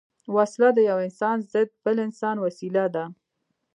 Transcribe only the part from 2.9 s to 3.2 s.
ده